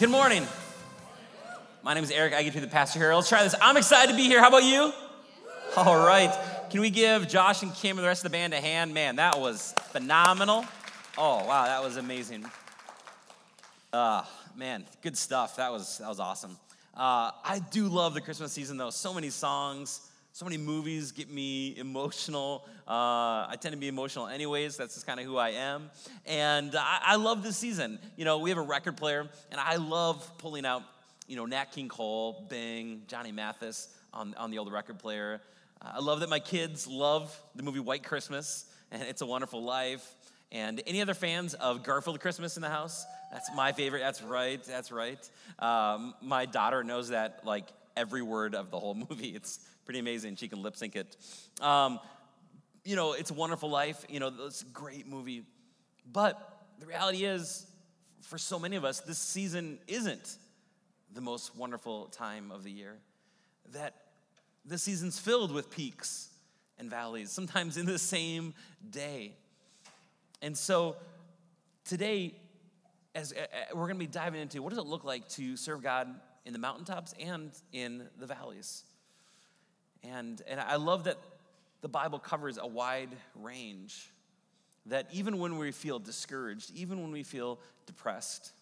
[0.00, 0.46] Good morning.
[1.82, 2.32] My name is Eric.
[2.32, 3.14] I get to be the pastor here.
[3.14, 3.54] Let's try this.
[3.60, 4.40] I'm excited to be here.
[4.40, 4.94] How about you?
[5.76, 6.34] All right.
[6.70, 8.94] Can we give Josh and Kim and the rest of the band a hand?
[8.94, 10.64] Man, that was phenomenal.
[11.18, 12.46] Oh, wow, that was amazing.
[13.92, 14.24] Uh,
[14.56, 15.56] man, good stuff.
[15.56, 16.56] That was that was awesome.
[16.96, 18.88] Uh, I do love the Christmas season though.
[18.88, 22.64] So many songs, so many movies get me emotional.
[22.86, 24.76] Uh, I tend to be emotional anyways.
[24.76, 25.90] That's just kind of who I am.
[26.24, 27.98] And I, I love this season.
[28.16, 30.82] You know, we have a record player, and I love pulling out,
[31.26, 35.40] you know, Nat King Cole, Bing, Johnny Mathis on, on the old record player.
[35.82, 39.62] Uh, I love that my kids love the movie White Christmas and It's a Wonderful
[39.62, 40.14] Life.
[40.52, 43.04] And any other fans of Garfield Christmas in the house?
[43.32, 44.00] That's my favorite.
[44.00, 44.62] That's right.
[44.64, 45.30] That's right.
[45.60, 47.66] Um, my daughter knows that like
[48.00, 49.28] every word of the whole movie.
[49.28, 50.36] It's pretty amazing.
[50.36, 51.16] She can lip sync it.
[51.60, 52.00] Um,
[52.84, 54.04] you know, it's a wonderful life.
[54.08, 55.44] You know, it's a great movie.
[56.10, 57.66] But the reality is,
[58.22, 60.38] for so many of us, this season isn't
[61.12, 62.96] the most wonderful time of the year.
[63.72, 63.94] That
[64.64, 66.30] this season's filled with peaks
[66.78, 68.54] and valleys, sometimes in the same
[68.88, 69.34] day.
[70.40, 70.96] And so
[71.84, 72.34] today,
[73.14, 73.34] as
[73.74, 76.08] we're going to be diving into what does it look like to serve God
[76.44, 78.84] in the mountaintops and in the valleys.
[80.02, 81.18] And, and I love that
[81.80, 84.10] the Bible covers a wide range.
[84.86, 88.52] That even when we feel discouraged, even when we feel depressed,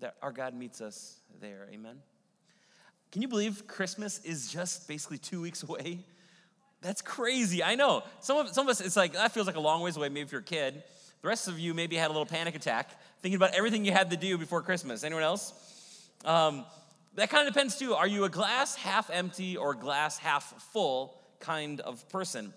[0.00, 1.68] that our God meets us there.
[1.70, 1.96] Amen.
[3.12, 6.00] Can you believe Christmas is just basically two weeks away?
[6.80, 7.62] That's crazy.
[7.62, 8.02] I know.
[8.20, 10.22] Some of, some of us, it's like, that feels like a long ways away, maybe
[10.22, 10.82] if you're a kid.
[11.22, 14.10] The rest of you maybe had a little panic attack thinking about everything you had
[14.10, 15.04] to do before Christmas.
[15.04, 15.52] Anyone else?
[16.24, 16.64] Um,
[17.14, 17.94] that kind of depends too.
[17.94, 22.52] Are you a glass half empty or glass half full kind of person?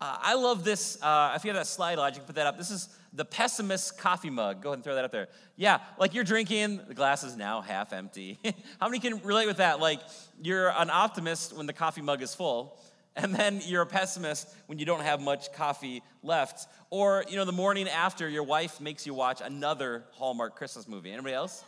[0.00, 1.00] Uh, I love this.
[1.00, 2.58] Uh, if you have that slide, Elijah, you can put that up.
[2.58, 4.60] This is the pessimist coffee mug.
[4.60, 5.28] Go ahead and throw that up there.
[5.56, 8.38] Yeah, like you're drinking, the glass is now half empty.
[8.80, 9.80] How many can relate with that?
[9.80, 10.00] Like
[10.42, 12.76] you're an optimist when the coffee mug is full,
[13.16, 16.68] and then you're a pessimist when you don't have much coffee left.
[16.90, 21.12] Or, you know, the morning after your wife makes you watch another Hallmark Christmas movie.
[21.12, 21.64] Anybody else?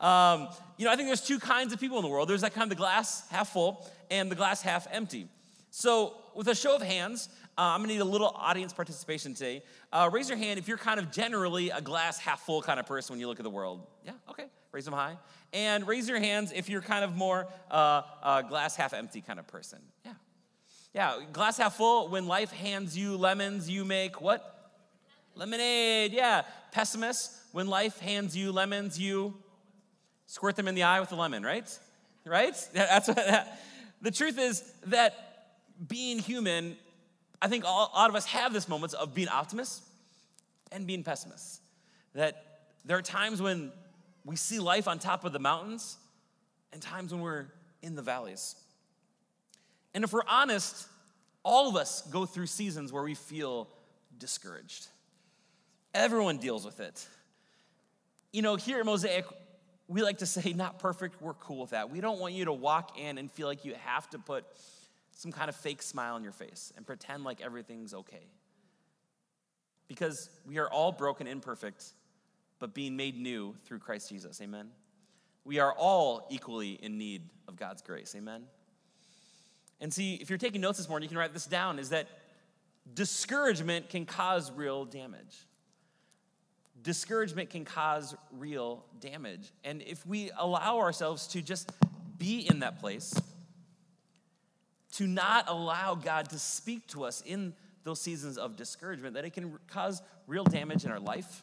[0.00, 2.28] Um, you know, I think there's two kinds of people in the world.
[2.28, 5.28] There's that kind of the glass half full and the glass half empty.
[5.70, 7.28] So, with a show of hands,
[7.58, 9.62] uh, I'm gonna need a little audience participation today.
[9.92, 12.86] Uh, raise your hand if you're kind of generally a glass half full kind of
[12.86, 13.86] person when you look at the world.
[14.04, 15.16] Yeah, okay, raise them high.
[15.52, 19.46] And raise your hands if you're kind of more uh, glass half empty kind of
[19.46, 19.80] person.
[20.04, 20.12] Yeah,
[20.94, 22.08] yeah, glass half full.
[22.08, 24.60] When life hands you lemons, you make what?
[25.34, 26.12] Lemonade.
[26.12, 26.42] Yeah.
[26.72, 27.32] Pessimist.
[27.52, 29.34] When life hands you lemons, you
[30.30, 31.68] squirt them in the eye with a lemon, right?
[32.24, 32.54] Right?
[32.72, 33.60] That's what that,
[34.00, 35.56] the truth is that
[35.88, 36.76] being human,
[37.42, 39.82] I think all, a lot of us have this moments of being optimists
[40.70, 41.60] and being pessimists.
[42.14, 42.44] That
[42.84, 43.72] there are times when
[44.24, 45.96] we see life on top of the mountains
[46.72, 47.46] and times when we're
[47.82, 48.54] in the valleys.
[49.94, 50.86] And if we're honest,
[51.42, 53.66] all of us go through seasons where we feel
[54.16, 54.86] discouraged.
[55.92, 57.04] Everyone deals with it.
[58.32, 59.24] You know, here at Mosaic,
[59.90, 61.90] we like to say, not perfect, we're cool with that.
[61.90, 64.46] We don't want you to walk in and feel like you have to put
[65.10, 68.26] some kind of fake smile on your face and pretend like everything's okay.
[69.88, 71.84] Because we are all broken, imperfect,
[72.60, 74.40] but being made new through Christ Jesus.
[74.40, 74.68] Amen.
[75.44, 78.14] We are all equally in need of God's grace.
[78.16, 78.44] Amen.
[79.80, 82.06] And see, if you're taking notes this morning, you can write this down is that
[82.94, 85.46] discouragement can cause real damage.
[86.82, 89.52] Discouragement can cause real damage.
[89.64, 91.70] And if we allow ourselves to just
[92.18, 93.14] be in that place,
[94.92, 97.54] to not allow God to speak to us in
[97.84, 101.42] those seasons of discouragement, that it can cause real damage in our life,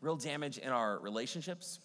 [0.00, 1.78] real damage in our relationships.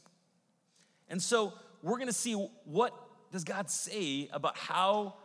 [1.09, 2.33] And so we're going to see
[2.65, 2.93] what
[3.31, 5.15] does God say about how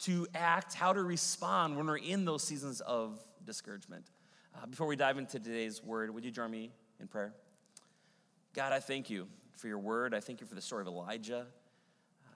[0.00, 4.04] to act, how to respond when we're in those seasons of discouragement?
[4.54, 6.70] Uh, before we dive into today's word, would you join me
[7.00, 7.32] in prayer?
[8.54, 10.14] God, I thank you for your word.
[10.14, 11.46] I thank you for the story of Elijah,
[12.22, 12.28] uh,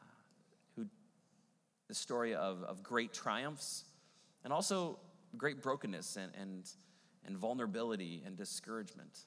[0.76, 0.86] who
[1.88, 3.84] the story of, of great triumphs
[4.44, 4.98] and also
[5.36, 6.70] great brokenness and, and,
[7.26, 9.26] and vulnerability and discouragement.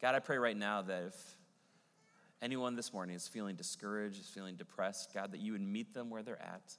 [0.00, 1.36] God, I pray right now that if
[2.40, 6.08] anyone this morning is feeling discouraged, is feeling depressed, God, that you would meet them
[6.08, 6.76] where they're at,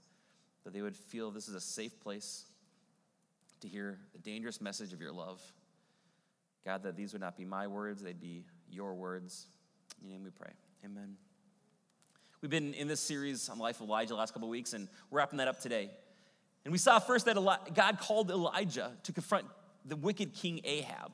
[0.63, 2.45] that they would feel this is a safe place
[3.63, 5.41] to hear the dangerous message of your love.
[6.65, 9.47] God, that these would not be my words, they'd be your words.
[10.01, 10.51] In your name we pray.
[10.85, 11.15] Amen.
[12.41, 14.73] We've been in this series on the life of Elijah the last couple of weeks,
[14.73, 15.89] and we're wrapping that up today.
[16.65, 17.35] And we saw first that
[17.73, 19.45] God called Elijah to confront
[19.85, 21.11] the wicked king Ahab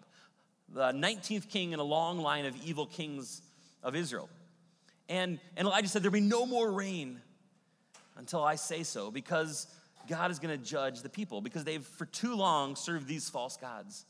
[0.74, 3.42] the 19th king in a long line of evil kings
[3.84, 4.30] of Israel.
[5.08, 7.20] And, and Elijah said, There'll be no more rain
[8.18, 9.68] until I say so, because
[10.10, 13.56] God is going to judge the people, because they've for too long served these false
[13.56, 14.06] gods.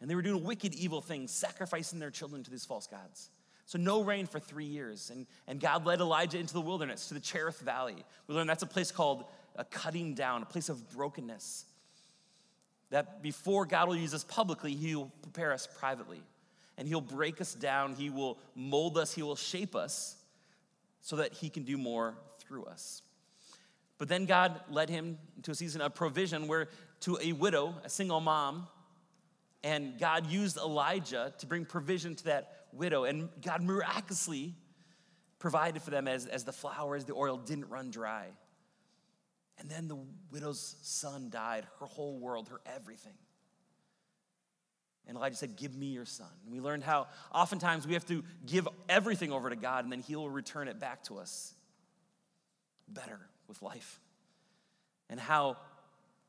[0.00, 3.28] And they were doing wicked, evil things, sacrificing their children to these false gods.
[3.66, 5.10] So, no rain for three years.
[5.10, 8.02] And, and God led Elijah into the wilderness, to the Cherith Valley.
[8.26, 9.24] We learned that's a place called
[9.56, 11.66] a cutting down, a place of brokenness.
[12.88, 16.22] That before God will use us publicly, He'll prepare us privately.
[16.78, 20.16] And He'll break us down, He will mold us, He will shape us
[21.02, 23.02] so that He can do more through us.
[24.00, 26.68] But then God led him to a season of provision where
[27.00, 28.66] to a widow, a single mom,
[29.62, 33.04] and God used Elijah to bring provision to that widow.
[33.04, 34.54] And God miraculously
[35.38, 38.28] provided for them as, as the flour, as the oil didn't run dry.
[39.58, 39.98] And then the
[40.32, 43.18] widow's son died, her whole world, her everything.
[45.06, 46.30] And Elijah said, Give me your son.
[46.44, 50.00] And we learned how oftentimes we have to give everything over to God and then
[50.00, 51.52] he will return it back to us
[52.88, 53.20] better
[53.50, 54.00] with life.
[55.10, 55.58] And how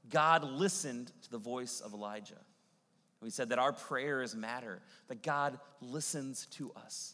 [0.10, 2.42] God listened to the voice of Elijah.
[3.22, 7.14] We said that our prayers matter, that God listens to us,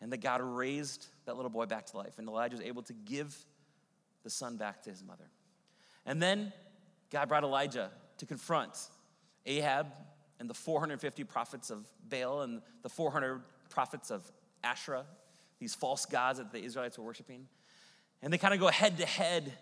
[0.00, 2.18] and that God raised that little boy back to life.
[2.18, 3.36] And Elijah was able to give
[4.22, 5.28] the son back to his mother.
[6.06, 6.52] And then
[7.10, 8.78] God brought Elijah to confront
[9.46, 9.88] Ahab
[10.38, 14.30] and the 450 prophets of Baal and the 400 prophets of
[14.62, 15.04] Asherah,
[15.58, 17.46] these false gods that the Israelites were worshiping.
[18.24, 19.52] And they kind of go head to head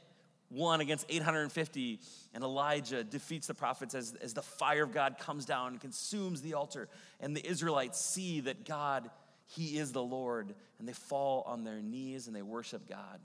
[0.48, 1.98] one against 850,
[2.32, 6.42] and Elijah defeats the prophets as, as the fire of God comes down and consumes
[6.42, 6.88] the altar.
[7.20, 9.10] And the Israelites see that God,
[9.46, 13.18] He is the Lord, and they fall on their knees and they worship God.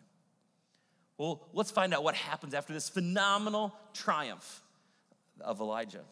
[1.19, 4.63] Well, let's find out what happens after this phenomenal triumph
[5.41, 6.03] of Elijah.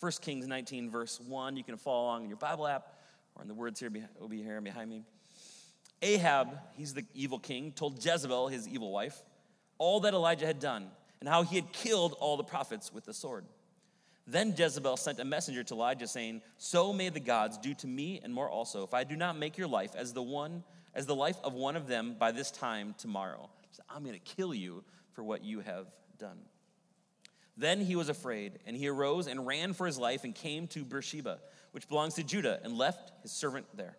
[0.00, 1.56] 1 Kings 19, verse 1.
[1.56, 2.94] You can follow along in your Bible app
[3.34, 5.04] or in the words here will be here behind me.
[6.02, 9.22] Ahab, he's the evil king, told Jezebel, his evil wife,
[9.78, 10.90] all that Elijah had done
[11.20, 13.46] and how he had killed all the prophets with the sword.
[14.26, 18.20] Then Jezebel sent a messenger to Elijah saying, "So may the gods do to me
[18.22, 20.64] and more also if I do not make your life as the one
[20.94, 23.50] as the life of one of them by this time tomorrow.
[23.88, 24.82] I'm going to kill you
[25.12, 25.86] for what you have
[26.18, 26.48] done."
[27.56, 30.84] Then he was afraid, and he arose and ran for his life and came to
[30.84, 31.40] Beersheba,
[31.72, 33.96] which belongs to Judah, and left his servant there.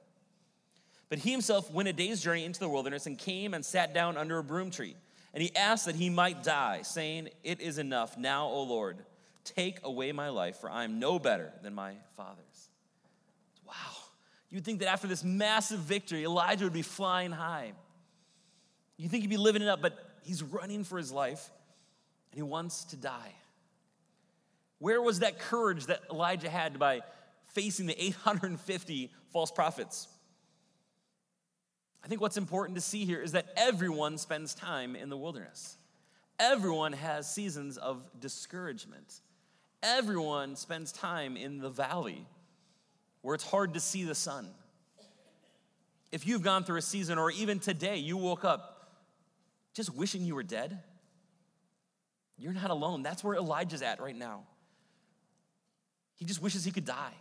[1.10, 4.18] But he himself went a day's journey into the wilderness and came and sat down
[4.18, 4.96] under a broom tree.
[5.34, 9.06] And he asked that he might die, saying, It is enough now, O Lord.
[9.44, 12.70] Take away my life, for I am no better than my father's.
[13.66, 13.74] Wow.
[14.50, 17.74] You'd think that after this massive victory, Elijah would be flying high.
[18.98, 21.50] You think he'd be living it up, but he's running for his life
[22.32, 23.34] and he wants to die.
[24.80, 27.02] Where was that courage that Elijah had by
[27.48, 30.08] facing the 850 false prophets?
[32.08, 35.76] I think what's important to see here is that everyone spends time in the wilderness.
[36.40, 39.20] Everyone has seasons of discouragement.
[39.84, 42.26] Everyone spends time in the valley
[43.24, 44.48] where it's hard to see the sun.
[46.10, 48.90] If you've gone through a season, or even today, you woke up
[49.74, 50.80] just wishing you were dead,
[52.38, 53.04] you're not alone.
[53.04, 54.44] That's where Elijah's at right now.
[56.16, 57.16] He just wishes he could die.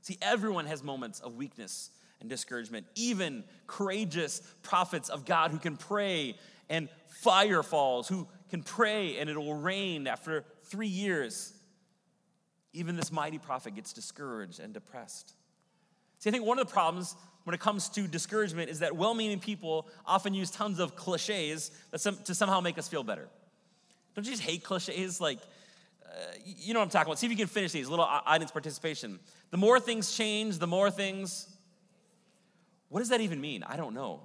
[0.00, 1.90] See, everyone has moments of weakness
[2.24, 2.86] and discouragement.
[2.94, 6.36] Even courageous prophets of God who can pray
[6.70, 11.52] and fire falls, who can pray and it will rain after three years.
[12.72, 15.34] Even this mighty prophet gets discouraged and depressed.
[16.18, 17.14] See, I think one of the problems
[17.44, 21.70] when it comes to discouragement is that well meaning people often use tons of cliches
[21.92, 23.28] to somehow make us feel better.
[24.14, 25.20] Don't you just hate cliches?
[25.20, 25.40] Like,
[26.06, 26.08] uh,
[26.42, 27.18] you know what I'm talking about.
[27.18, 29.18] See if you can finish these little audience participation.
[29.50, 31.53] The more things change, the more things
[32.94, 33.64] what does that even mean?
[33.64, 34.20] I don't know.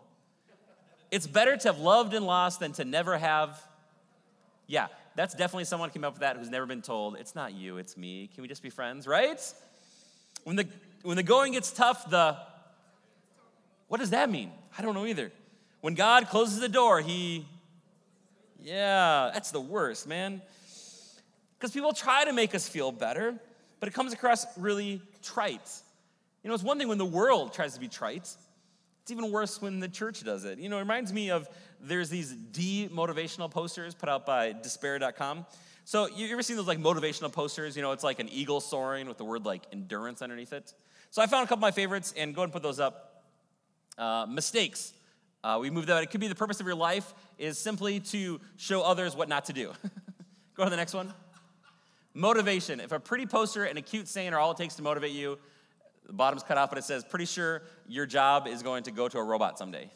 [1.10, 3.60] It's better to have loved and lost than to never have.
[4.68, 7.80] Yeah, that's definitely someone came up with that who's never been told, it's not you,
[7.80, 8.30] it's me.
[8.32, 9.42] Can we just be friends, right?
[10.44, 10.68] When the
[11.02, 12.38] when the going gets tough, the
[13.88, 14.52] what does that mean?
[14.78, 15.32] I don't know either.
[15.82, 17.48] When God closes the door, he
[18.62, 20.44] Yeah, that's the worst, man.
[21.58, 23.34] Because people try to make us feel better,
[23.80, 25.72] but it comes across really trite.
[26.44, 28.30] You know, it's one thing when the world tries to be trite.
[29.02, 30.60] It's even worse when the church does it.
[30.60, 31.48] You know, it reminds me of
[31.82, 35.46] there's these demotivational posters put out by despair.com.
[35.86, 37.76] So you ever seen those like motivational posters?
[37.76, 40.74] You know, it's like an eagle soaring with the word like endurance underneath it.
[41.10, 43.24] So I found a couple of my favorites and go and put those up.
[43.98, 44.94] Uh, mistakes.
[45.44, 46.04] Uh, we moved that.
[46.04, 49.46] It could be the purpose of your life is simply to show others what not
[49.46, 49.72] to do.
[50.56, 51.14] go to the next one.
[52.14, 52.80] motivation.
[52.80, 55.38] If a pretty poster and a cute saying are all it takes to motivate you,
[56.10, 59.08] the bottom's cut off, but it says, pretty sure your job is going to go
[59.08, 59.92] to a robot someday.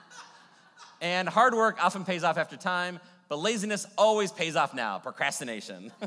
[1.00, 5.92] and hard work often pays off after time, but laziness always pays off now procrastination.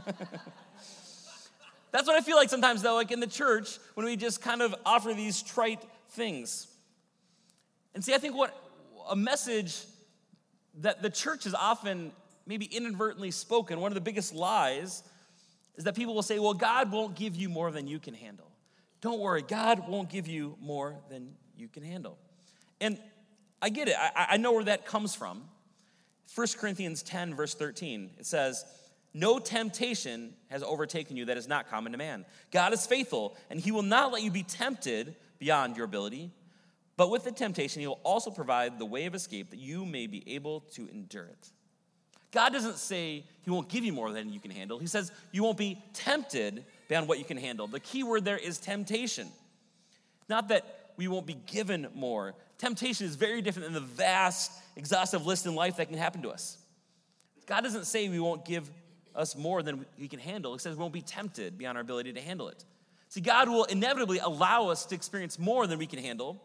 [1.91, 4.61] That's what I feel like sometimes, though, like in the church, when we just kind
[4.61, 6.67] of offer these trite things.
[7.95, 8.53] And see, I think what
[9.09, 9.85] a message
[10.81, 12.11] that the church is often
[12.45, 15.01] maybe inadvertently spoken, one of the biggest lies
[15.77, 18.52] is that people will say, well, God won't give you more than you can handle.
[19.03, 22.17] Don't worry, God won't give you more than you can handle.
[22.79, 22.98] And
[23.62, 25.43] I get it, I, I know where that comes from.
[26.33, 28.63] 1 Corinthians 10, verse 13, it says,
[29.13, 32.24] No temptation has overtaken you that is not common to man.
[32.50, 36.31] God is faithful, and he will not let you be tempted beyond your ability.
[36.95, 40.07] But with the temptation, he will also provide the way of escape that you may
[40.07, 41.51] be able to endure it.
[42.31, 44.79] God doesn't say he won't give you more than you can handle.
[44.79, 47.65] He says you won't be tempted beyond what you can handle.
[47.65, 49.27] The key word there is temptation.
[50.29, 52.35] Not that we won't be given more.
[52.59, 56.29] Temptation is very different than the vast, exhaustive list in life that can happen to
[56.29, 56.55] us.
[57.47, 58.69] God doesn't say we won't give
[59.15, 60.53] us more than we can handle.
[60.53, 62.63] He says we won't be tempted beyond our ability to handle it.
[63.09, 66.43] See, God will inevitably allow us to experience more than we can handle.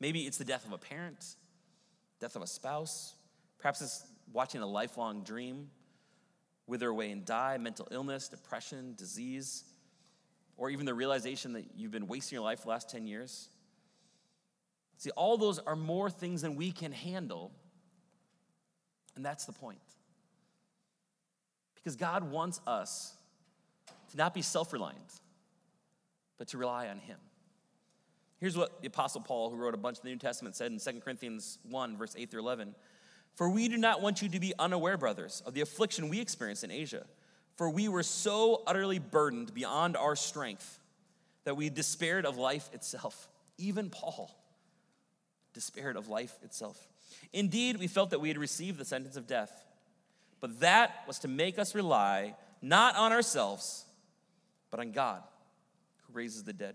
[0.00, 1.26] Maybe it's the death of a parent,
[2.20, 3.16] death of a spouse.
[3.58, 5.68] Perhaps it's watching a lifelong dream
[6.66, 9.64] wither away and die, mental illness, depression, disease,
[10.56, 13.48] or even the realization that you've been wasting your life the last 10 years.
[14.98, 17.52] See, all those are more things than we can handle,
[19.16, 19.78] and that's the point.
[21.74, 23.14] Because God wants us
[24.12, 25.20] to not be self reliant,
[26.38, 27.18] but to rely on Him.
[28.38, 30.78] Here's what the Apostle Paul, who wrote a bunch of the New Testament, said in
[30.78, 32.74] 2 Corinthians 1, verse 8 through 11.
[33.34, 36.62] For we do not want you to be unaware, brothers, of the affliction we experienced
[36.62, 37.04] in Asia.
[37.56, 40.78] For we were so utterly burdened beyond our strength
[41.44, 43.28] that we despaired of life itself.
[43.58, 44.34] Even Paul
[45.52, 46.88] despaired of life itself.
[47.32, 49.64] Indeed, we felt that we had received the sentence of death,
[50.40, 53.84] but that was to make us rely not on ourselves,
[54.70, 55.22] but on God,
[56.06, 56.74] who raises the dead.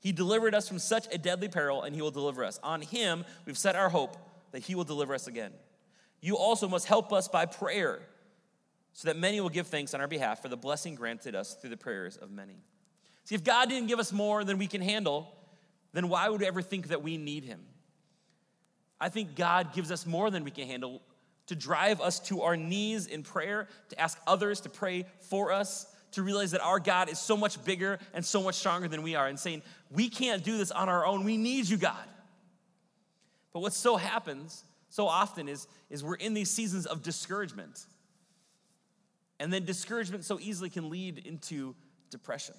[0.00, 2.60] He delivered us from such a deadly peril, and He will deliver us.
[2.62, 4.18] On Him, we've set our hope
[4.52, 5.52] that He will deliver us again
[6.24, 8.00] you also must help us by prayer,
[8.94, 11.70] so that many will give thanks on our behalf for the blessing granted us through
[11.70, 12.56] the prayers of many.
[13.24, 15.34] See, if God didn't give us more than we can handle,
[15.92, 17.60] then why would we ever think that we need Him?
[19.00, 21.02] I think God gives us more than we can handle
[21.46, 25.86] to drive us to our knees in prayer, to ask others to pray for us,
[26.12, 29.16] to realize that our God is so much bigger and so much stronger than we
[29.16, 31.24] are, and saying, We can't do this on our own.
[31.24, 32.06] We need you, God.
[33.52, 37.84] But what so happens so often is, is we're in these seasons of discouragement.
[39.40, 41.74] And then discouragement so easily can lead into
[42.10, 42.54] depression.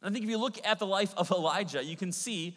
[0.00, 2.56] And I think if you look at the life of Elijah, you can see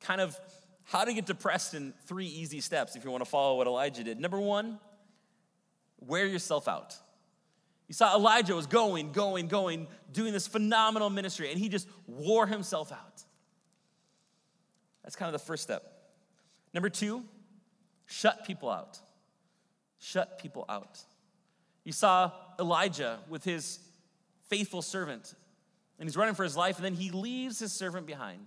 [0.00, 0.38] kind of
[0.84, 4.02] how to get depressed in three easy steps if you want to follow what Elijah
[4.02, 4.18] did.
[4.18, 4.78] Number one,
[6.00, 6.96] wear yourself out.
[7.86, 12.46] You saw Elijah was going, going, going, doing this phenomenal ministry, and he just wore
[12.46, 13.24] himself out.
[15.02, 15.82] That's kind of the first step.
[16.72, 17.24] Number two,
[18.06, 18.98] shut people out.
[19.98, 21.00] Shut people out.
[21.84, 23.78] You saw Elijah with his
[24.48, 25.34] faithful servant,
[25.98, 28.46] and he's running for his life, and then he leaves his servant behind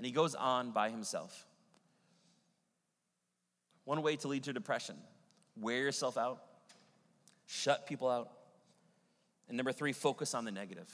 [0.00, 1.46] and he goes on by himself.
[3.84, 4.96] One way to lead to depression
[5.60, 6.40] wear yourself out,
[7.44, 8.30] shut people out.
[9.46, 10.88] And number three, focus on the negative.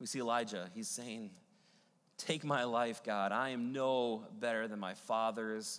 [0.00, 1.30] We see Elijah, he's saying,
[2.16, 3.30] Take my life, God.
[3.30, 5.78] I am no better than my fathers.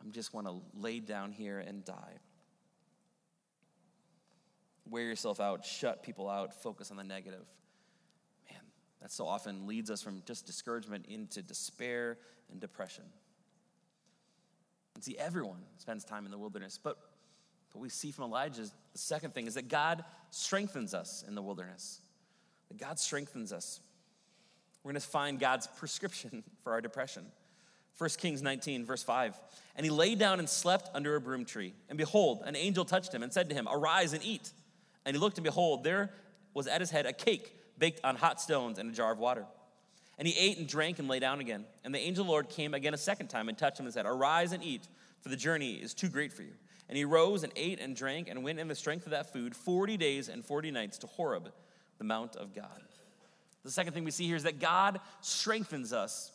[0.00, 2.18] I just want to lay down here and die.
[4.88, 7.44] Wear yourself out, shut people out, focus on the negative.
[8.50, 8.60] Man,
[9.02, 12.18] that so often leads us from just discouragement into despair
[12.50, 13.04] and depression.
[14.94, 16.98] And see, everyone spends time in the wilderness, but
[17.72, 21.42] what we see from Elijah, the second thing is that God strengthens us in the
[21.42, 22.00] wilderness.
[22.68, 23.80] That God strengthens us.
[24.82, 27.26] We're going to find God's prescription for our depression.
[27.98, 29.38] 1 Kings 19, verse 5.
[29.74, 31.74] And he lay down and slept under a broom tree.
[31.88, 34.50] And behold, an angel touched him and said to him, Arise and eat.
[35.06, 36.10] And he looked, and behold, there
[36.52, 39.46] was at his head a cake baked on hot stones and a jar of water.
[40.18, 41.64] And he ate and drank and lay down again.
[41.84, 43.94] And the angel of the Lord came again a second time and touched him and
[43.94, 44.88] said, Arise and eat,
[45.20, 46.52] for the journey is too great for you.
[46.88, 49.54] And he rose and ate and drank and went in the strength of that food
[49.54, 51.52] 40 days and 40 nights to Horeb,
[51.98, 52.82] the mount of God.
[53.64, 56.30] The second thing we see here is that God strengthens us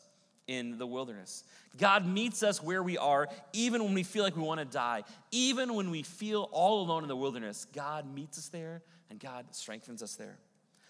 [0.52, 1.44] in the wilderness.
[1.78, 5.04] God meets us where we are, even when we feel like we want to die.
[5.32, 9.46] Even when we feel all alone in the wilderness, God meets us there and God
[9.52, 10.38] strengthens us there.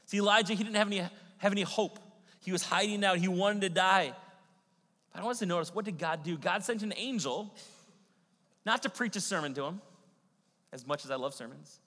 [0.08, 0.98] See, Elijah, he didn't have any,
[1.38, 2.00] have any hope.
[2.44, 4.14] He was hiding out, he wanted to die.
[5.14, 6.38] But I want us to notice what did God do?
[6.38, 7.54] God sent an angel
[8.66, 9.82] not to preach a sermon to him,
[10.74, 11.80] as much as I love sermons,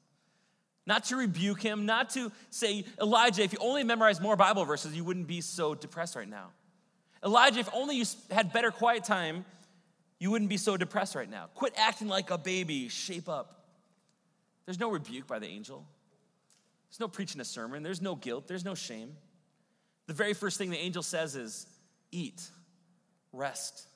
[0.86, 4.94] not to rebuke him, not to say, Elijah, if you only memorize more Bible verses,
[4.94, 6.50] you wouldn't be so depressed right now.
[7.24, 9.44] Elijah, if only you had better quiet time,
[10.18, 11.48] you wouldn't be so depressed right now.
[11.54, 13.64] Quit acting like a baby, shape up.
[14.66, 15.84] There's no rebuke by the angel.
[16.88, 17.82] There's no preaching a sermon.
[17.82, 18.46] There's no guilt.
[18.46, 19.16] There's no shame.
[20.06, 21.66] The very first thing the angel says is
[22.12, 22.42] eat,
[23.32, 23.88] rest.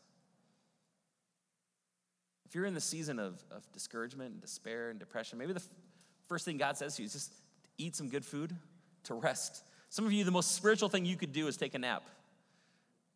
[2.47, 5.69] If you're in the season of, of discouragement and despair and depression, maybe the f-
[6.29, 7.33] first thing God says to you is just
[7.77, 8.57] eat some good food
[9.05, 9.63] to rest.
[9.91, 12.05] Some of you, the most spiritual thing you could do is take a nap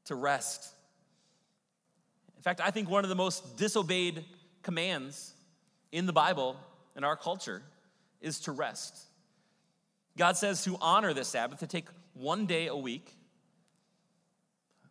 [0.06, 0.73] to rest.
[2.37, 4.25] In fact, I think one of the most disobeyed
[4.62, 5.32] commands
[5.92, 6.56] in the Bible,
[6.97, 7.62] in our culture,
[8.21, 8.99] is to rest.
[10.16, 13.14] God says to honor the Sabbath, to take one day a week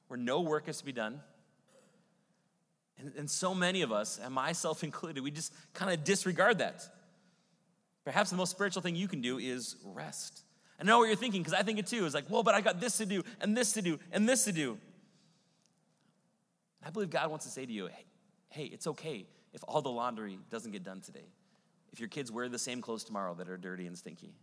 [0.08, 1.22] where no work is to be done.
[2.98, 6.88] And, and so many of us, and myself included, we just kind of disregard that.
[8.04, 10.42] Perhaps the most spiritual thing you can do is rest.
[10.80, 12.06] I know what you're thinking because I think it too.
[12.06, 14.46] It's like, well, but I got this to do, and this to do, and this
[14.46, 14.78] to do.
[16.84, 18.06] I believe God wants to say to you, hey,
[18.50, 21.26] hey, it's okay if all the laundry doesn't get done today.
[21.92, 24.34] If your kids wear the same clothes tomorrow that are dirty and stinky.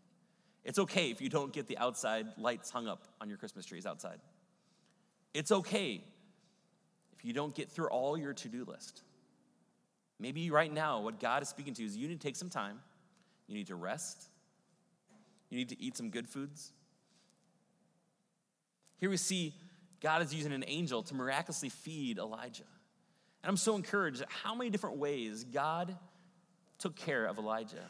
[0.65, 3.87] It's okay if you don't get the outside lights hung up on your Christmas trees
[3.87, 4.19] outside.
[5.33, 6.03] It's okay
[7.17, 9.03] if you don't get through all your to do list.
[10.21, 12.51] Maybe right now, what God is speaking to you is you need to take some
[12.51, 12.81] time,
[13.47, 14.29] you need to rest,
[15.49, 16.73] you need to eat some good foods.
[18.99, 19.55] Here we see
[20.01, 22.65] God is using an angel to miraculously feed Elijah.
[23.43, 25.97] And I'm so encouraged at how many different ways God
[26.79, 27.85] took care of Elijah.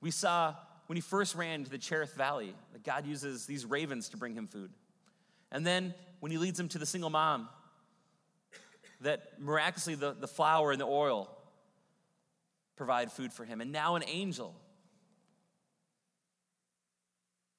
[0.00, 0.54] We saw
[0.86, 4.34] when he first ran to the Cherith Valley that God uses these ravens to bring
[4.34, 4.70] him food.
[5.52, 7.48] And then when he leads him to the single mom,
[9.02, 11.30] that miraculously the, the flour and the oil
[12.76, 13.60] provide food for him.
[13.60, 14.54] And now an angel.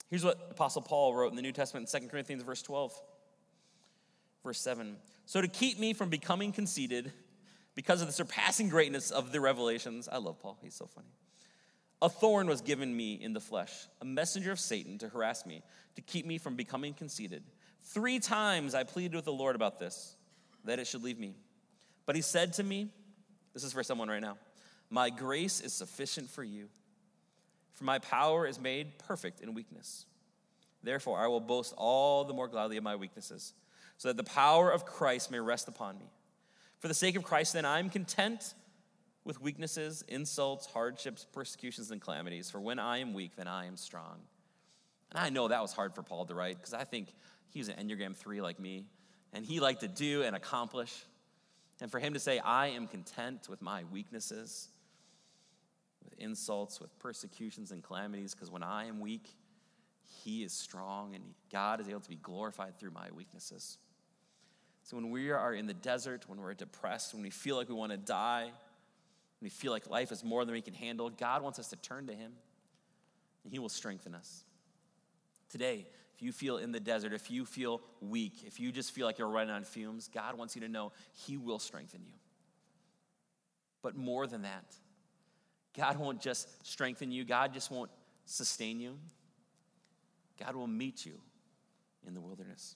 [0.09, 2.93] Here's what Apostle Paul wrote in the New Testament in 2 Corinthians, verse 12.
[4.43, 7.11] Verse 7 So to keep me from becoming conceited
[7.75, 11.13] because of the surpassing greatness of the revelations, I love Paul, he's so funny.
[12.01, 15.61] A thorn was given me in the flesh, a messenger of Satan to harass me,
[15.95, 17.43] to keep me from becoming conceited.
[17.83, 20.15] Three times I pleaded with the Lord about this,
[20.65, 21.35] that it should leave me.
[22.07, 22.89] But he said to me,
[23.53, 24.37] This is for someone right now,
[24.89, 26.69] My grace is sufficient for you,
[27.73, 30.05] for my power is made perfect in weakness.
[30.83, 33.53] Therefore, I will boast all the more gladly of my weaknesses
[34.01, 36.09] so that the power of Christ may rest upon me.
[36.79, 38.55] For the sake of Christ, then, I am content
[39.25, 42.49] with weaknesses, insults, hardships, persecutions, and calamities.
[42.49, 44.17] For when I am weak, then I am strong.
[45.11, 47.09] And I know that was hard for Paul to write because I think
[47.51, 48.87] he was an Enneagram 3 like me,
[49.33, 51.05] and he liked to do and accomplish.
[51.79, 54.69] And for him to say, I am content with my weaknesses,
[56.03, 59.29] with insults, with persecutions and calamities, because when I am weak,
[60.23, 63.77] he is strong and God is able to be glorified through my weaknesses.
[64.91, 67.75] So when we are in the desert, when we're depressed, when we feel like we
[67.75, 68.51] want to die, when
[69.41, 72.07] we feel like life is more than we can handle, God wants us to turn
[72.07, 72.33] to Him
[73.45, 74.43] and He will strengthen us.
[75.49, 79.05] Today, if you feel in the desert, if you feel weak, if you just feel
[79.05, 80.91] like you're running on fumes, God wants you to know
[81.25, 82.19] He will strengthen you.
[83.81, 84.75] But more than that,
[85.73, 87.91] God won't just strengthen you, God just won't
[88.25, 88.97] sustain you.
[90.37, 91.13] God will meet you
[92.05, 92.75] in the wilderness.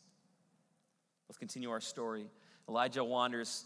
[1.27, 2.27] Let's continue our story.
[2.69, 3.65] Elijah wanders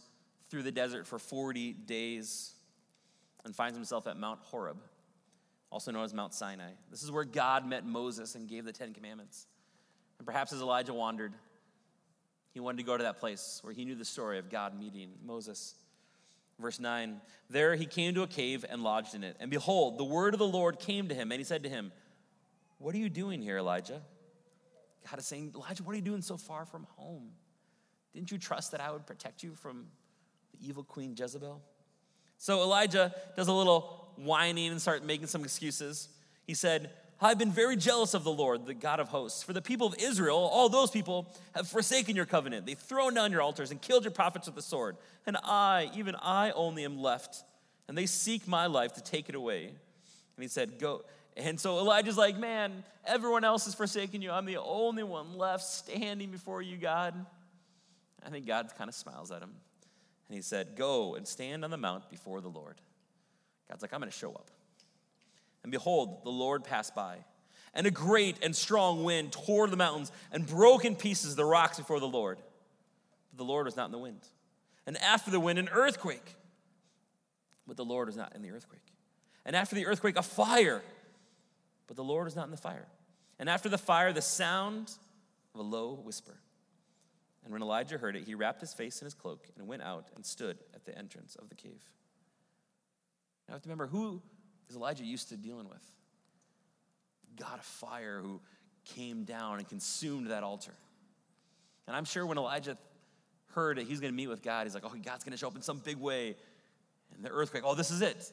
[0.50, 2.54] through the desert for 40 days
[3.46, 4.78] and finds himself at Mount Horeb,
[5.72, 6.72] also known as Mount Sinai.
[6.90, 9.48] This is where God met Moses and gave the Ten Commandments.
[10.18, 11.34] And perhaps as Elijah wandered,
[12.54, 15.12] he wanted to go to that place where he knew the story of God meeting
[15.24, 15.76] Moses.
[16.60, 19.38] Verse 9 There he came to a cave and lodged in it.
[19.40, 21.92] And behold, the word of the Lord came to him, and he said to him,
[22.80, 24.02] What are you doing here, Elijah?
[25.10, 27.30] God is saying, Elijah, what are you doing so far from home?
[28.14, 29.86] Didn't you trust that I would protect you from
[30.52, 31.62] the evil queen Jezebel?
[32.38, 36.10] So Elijah does a little whining and start making some excuses.
[36.48, 36.90] He said,
[37.22, 39.44] I've been very jealous of the Lord, the God of hosts.
[39.44, 42.66] For the people of Israel, all those people have forsaken your covenant.
[42.66, 44.96] They've thrown down your altars and killed your prophets with the sword.
[45.28, 47.44] And I, even I only am left.
[47.90, 49.66] And they seek my life to take it away.
[49.66, 51.04] And he said, Go.
[51.36, 54.32] And so Elijah's like, Man, everyone else has forsaken you.
[54.32, 57.14] I'm the only one left standing before you, God.
[58.26, 59.52] I think God kind of smiles at him.
[60.28, 62.76] And he said, Go and stand on the mount before the Lord.
[63.70, 64.50] God's like, I'm going to show up.
[65.64, 67.18] And behold, the Lord passed by,
[67.74, 71.78] and a great and strong wind tore the mountains and broke in pieces the rocks
[71.78, 72.40] before the Lord.
[73.32, 74.22] But the Lord was not in the wind.
[74.88, 76.36] And after the wind, an earthquake.
[77.68, 78.82] But the Lord was not in the earthquake.
[79.46, 80.82] And after the earthquake, a fire.
[81.88, 82.88] But the Lord was not in the fire.
[83.38, 84.92] And after the fire, the sound
[85.54, 86.38] of a low whisper.
[87.44, 90.08] And when Elijah heard it, he wrapped his face in his cloak and went out
[90.16, 91.84] and stood at the entrance of the cave.
[93.48, 94.22] Now, I have to remember who
[94.70, 95.84] is Elijah used to dealing with?
[97.40, 98.42] God of fire who
[98.86, 100.74] came down and consumed that altar.
[101.88, 102.78] And I'm sure when Elijah
[103.54, 105.48] heard that he's going to meet with God, he's like, oh, God's going to show
[105.48, 106.36] up in some big way.
[107.16, 108.32] And the earthquake, oh, this is it.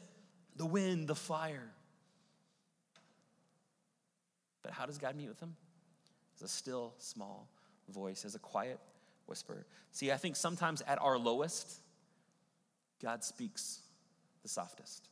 [0.57, 1.73] The wind, the fire.
[4.62, 5.55] But how does God meet with him?
[6.35, 7.49] As a still, small
[7.88, 8.79] voice, as a quiet
[9.26, 9.66] whisper.
[9.92, 11.80] See, I think sometimes at our lowest,
[13.02, 13.80] God speaks
[14.42, 15.08] the softest.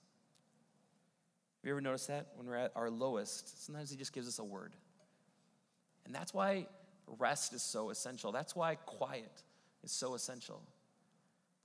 [1.60, 2.28] Have you ever noticed that?
[2.36, 4.74] When we're at our lowest, sometimes He just gives us a word.
[6.04, 6.66] And that's why
[7.18, 8.32] rest is so essential.
[8.32, 9.42] That's why quiet
[9.82, 10.62] is so essential.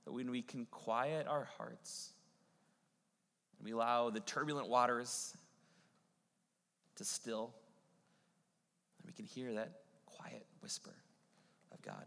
[0.04, 2.12] That when we can quiet our hearts
[3.58, 5.36] and we allow the turbulent waters
[6.96, 7.52] to still,
[8.98, 9.72] and we can hear that
[10.06, 10.94] quiet whisper
[11.72, 12.04] of God.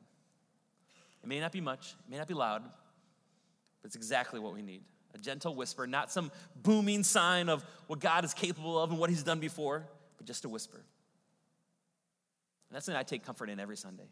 [1.24, 4.62] It may not be much, it may not be loud, but it's exactly what we
[4.62, 4.82] need.
[5.16, 9.10] A gentle whisper, not some booming sign of what God is capable of and what
[9.10, 10.78] He's done before, but just a whisper.
[10.78, 14.10] And that's something I take comfort in every Sunday.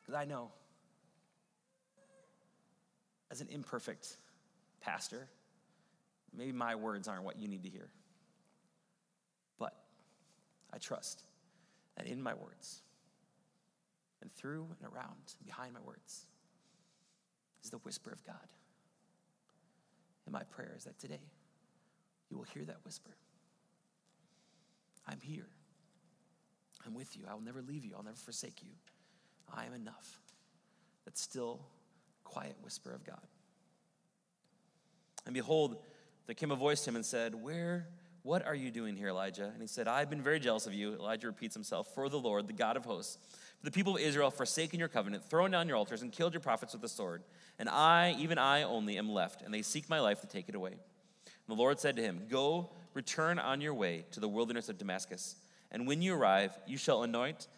[0.00, 0.50] Because I know,
[3.30, 4.16] as an imperfect
[4.80, 5.28] pastor,
[6.36, 7.90] maybe my words aren't what you need to hear.
[9.58, 9.74] But
[10.72, 11.22] I trust
[11.96, 12.82] that in my words,
[14.26, 16.26] and through and around, behind my words,
[17.62, 18.48] is the whisper of God.
[20.24, 21.30] And my prayer is that today
[22.28, 23.12] you will hear that whisper.
[25.06, 25.46] I'm here.
[26.84, 27.22] I'm with you.
[27.30, 27.92] I will never leave you.
[27.96, 28.70] I'll never forsake you.
[29.54, 30.20] I am enough.
[31.04, 31.60] That still,
[32.24, 33.22] quiet whisper of God.
[35.24, 35.76] And behold,
[36.26, 37.86] there came a voice to him and said, Where,
[38.22, 39.50] what are you doing here, Elijah?
[39.52, 40.94] And he said, I've been very jealous of you.
[40.94, 43.18] Elijah repeats himself, For the Lord, the God of hosts,
[43.62, 46.40] the people of Israel have forsaken your covenant, thrown down your altars, and killed your
[46.40, 47.22] prophets with the sword.
[47.58, 50.54] And I, even I only, am left, and they seek my life to take it
[50.54, 50.72] away.
[50.72, 54.78] And the Lord said to him, Go, return on your way to the wilderness of
[54.78, 55.36] Damascus.
[55.70, 57.48] And when you arrive, you shall anoint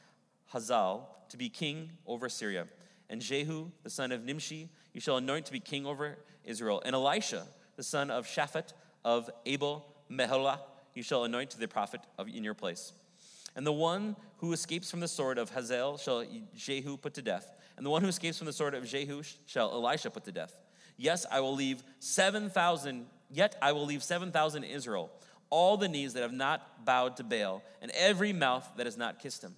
[0.46, 2.66] Hazael to be king over Syria.
[3.11, 6.82] And Jehu, the son of Nimshi, you shall anoint to be king over Israel.
[6.84, 8.72] And Elisha, the son of Shaphat
[9.04, 10.58] of Abel Meholah,
[10.94, 12.92] you shall anoint to the prophet of, in your place.
[13.59, 17.57] And the one who escapes from the sword of Hazael shall Jehu put to death.
[17.77, 20.57] And the one who escapes from the sword of Jehu shall Elisha put to death.
[20.97, 25.11] Yes, I will leave 7,000, yet I will leave 7,000 in Israel,
[25.51, 29.18] all the knees that have not bowed to Baal, and every mouth that has not
[29.18, 29.57] kissed him.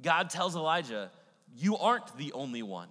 [0.00, 1.10] God tells Elijah,
[1.54, 2.88] You aren't the only one.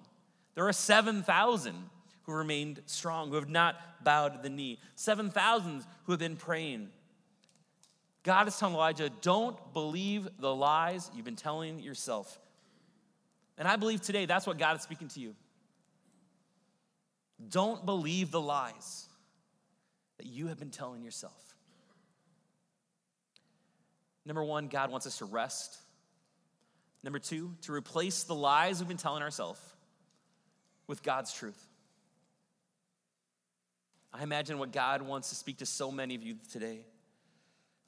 [0.54, 1.90] There are 7,000
[2.28, 6.90] who remained strong, who have not bowed the knee, 7,000 who have been praying,
[8.30, 12.40] God is telling Elijah, don't believe the lies you've been telling yourself.
[13.58, 15.34] And I believe today that's what God is speaking to you.
[17.50, 19.08] Don't believe the lies
[20.20, 21.34] that you have been telling yourself.
[24.28, 25.80] Number one, God wants us to rest.
[27.04, 29.60] Number two, to replace the lies we've been telling ourselves
[30.86, 31.60] with God's truth.
[34.14, 36.86] I imagine what God wants to speak to so many of you today.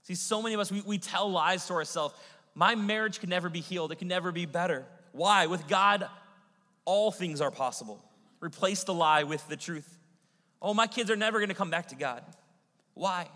[0.03, 2.15] See, so many of us, we, we tell lies to ourselves.
[2.55, 4.85] My marriage can never be healed, it can never be better.
[5.11, 5.45] Why?
[5.47, 6.07] With God,
[6.85, 8.03] all things are possible.
[8.39, 9.97] Replace the lie with the truth.
[10.61, 12.23] Oh, my kids are never gonna come back to God.
[12.93, 13.27] Why?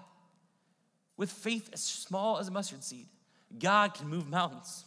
[1.18, 3.08] With faith as small as a mustard seed,
[3.58, 4.84] God can move mountains.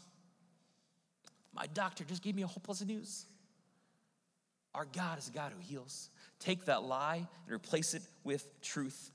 [1.55, 3.25] My doctor just gave me a whole plus of news.
[4.75, 6.11] Our God is a God who heals.
[6.39, 9.11] Take that lie and replace it with truth.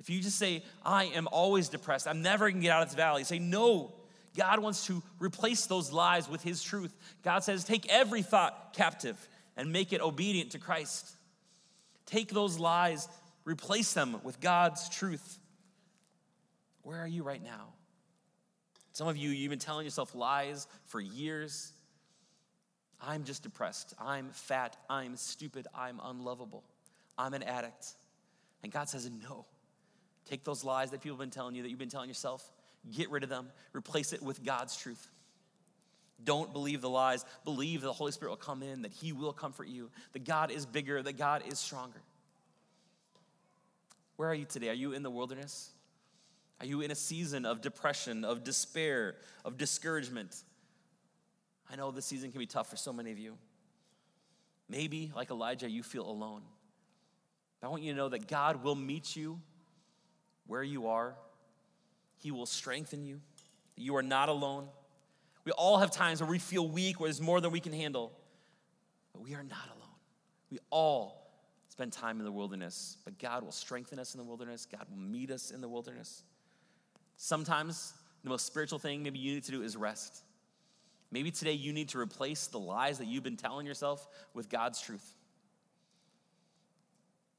[0.00, 2.96] If you just say, I am always depressed, I'm never gonna get out of this
[2.96, 3.92] valley, say, no.
[4.36, 6.94] God wants to replace those lies with His truth.
[7.22, 9.16] God says, take every thought captive
[9.56, 11.10] and make it obedient to Christ.
[12.06, 13.08] Take those lies,
[13.44, 15.38] replace them with God's truth.
[16.82, 17.74] Where are you right now?
[18.92, 21.72] Some of you, you've been telling yourself lies for years.
[23.00, 23.94] I'm just depressed.
[23.98, 24.76] I'm fat.
[24.88, 25.66] I'm stupid.
[25.74, 26.64] I'm unlovable.
[27.18, 27.86] I'm an addict.
[28.62, 29.46] And God says, No.
[30.26, 32.48] Take those lies that people have been telling you, that you've been telling yourself,
[32.94, 35.10] get rid of them, replace it with God's truth.
[36.22, 37.24] Don't believe the lies.
[37.44, 40.66] Believe the Holy Spirit will come in, that He will comfort you, that God is
[40.66, 42.00] bigger, that God is stronger.
[44.16, 44.68] Where are you today?
[44.68, 45.70] Are you in the wilderness?
[46.60, 50.36] Are you in a season of depression, of despair, of discouragement?
[51.72, 53.38] I know this season can be tough for so many of you.
[54.68, 56.42] Maybe, like Elijah, you feel alone.
[57.60, 59.40] But I want you to know that God will meet you
[60.50, 61.14] where you are,
[62.18, 63.20] He will strengthen you,
[63.76, 64.66] you are not alone.
[65.44, 68.12] We all have times where we feel weak, where there's more than we can handle,
[69.12, 69.94] but we are not alone.
[70.50, 71.30] We all
[71.68, 74.98] spend time in the wilderness, but God will strengthen us in the wilderness, God will
[74.98, 76.24] meet us in the wilderness.
[77.16, 80.24] Sometimes the most spiritual thing maybe you need to do is rest.
[81.12, 84.80] Maybe today you need to replace the lies that you've been telling yourself with God's
[84.80, 85.14] truth.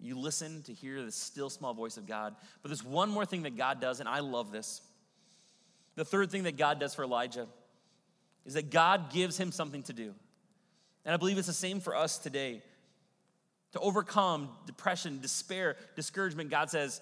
[0.02, 2.36] You listen to hear the still small voice of God.
[2.62, 4.82] But there's one more thing that God does, and I love this.
[5.96, 7.48] The third thing that God does for Elijah
[8.46, 10.14] is that God gives him something to do.
[11.06, 12.64] And I believe it's the same for us today.
[13.74, 17.02] To overcome depression, despair, discouragement, God says,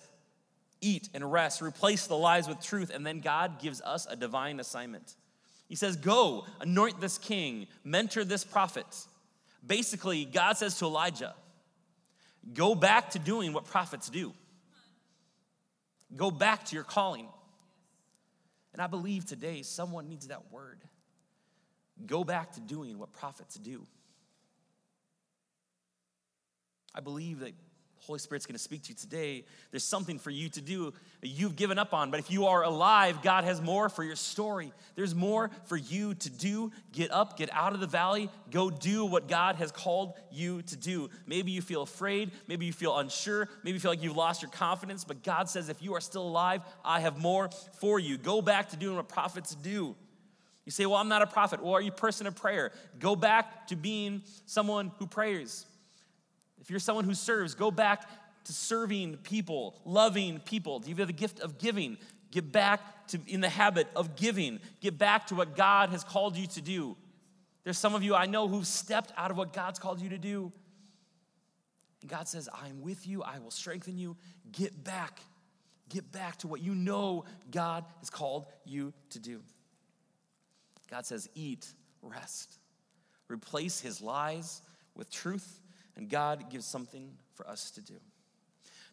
[0.82, 4.60] eat and rest, replace the lies with truth, and then God gives us a divine
[4.60, 5.16] assignment.
[5.68, 8.86] He says, Go, anoint this king, mentor this prophet.
[9.66, 11.36] Basically, God says to Elijah,
[12.54, 14.34] Go back to doing what prophets do.
[16.16, 17.28] Go back to your calling.
[18.74, 20.80] And I believe today someone needs that word.
[22.06, 23.86] Go back to doing what prophets do.
[26.96, 27.54] I believe that
[28.10, 29.46] Holy Spirit's going to speak to you today.
[29.70, 32.10] There's something for you to do that you've given up on.
[32.10, 34.74] But if you are alive, God has more for your story.
[34.96, 36.72] There's more for you to do.
[36.92, 40.76] Get up, get out of the valley, go do what God has called you to
[40.76, 41.12] do.
[41.28, 42.32] Maybe you feel afraid.
[42.48, 43.48] Maybe you feel unsure.
[43.64, 45.04] Maybe you feel like you've lost your confidence.
[45.04, 48.18] But God says, if you are still alive, I have more for you.
[48.18, 49.96] Go back to doing what prophets do.
[50.66, 51.62] You say, Well, I'm not a prophet.
[51.64, 52.72] Well, are you a person of prayer?
[53.00, 55.68] Go back to being someone who prays.
[56.70, 58.08] If you're someone who serves, go back
[58.44, 60.78] to serving people, loving people.
[60.78, 61.98] Do you have the gift of giving?
[62.30, 64.60] Get back to in the habit of giving.
[64.80, 66.96] Get back to what God has called you to do.
[67.64, 70.20] There's some of you I know who've stepped out of what God's called you to
[70.20, 70.52] do.
[72.02, 74.16] And God says, I'm with you, I will strengthen you.
[74.52, 75.22] Get back.
[75.90, 79.42] Get back to what you know God has called you to do.
[80.92, 81.66] God says, eat,
[82.04, 82.60] rest.
[83.28, 84.62] Replace his lies
[84.94, 85.62] with truth
[86.00, 87.96] and God gives something for us to do.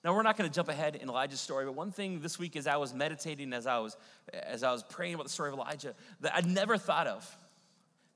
[0.03, 2.57] Now we're not going to jump ahead in Elijah's story, but one thing this week
[2.57, 3.97] as I was meditating, as I was
[4.33, 7.37] as I was praying about the story of Elijah, that I'd never thought of,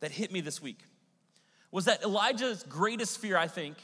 [0.01, 0.81] that hit me this week,
[1.71, 3.77] was that Elijah's greatest fear, I think,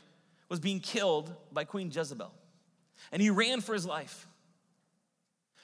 [0.49, 2.33] was being killed by Queen Jezebel.
[3.13, 4.27] And he ran for his life.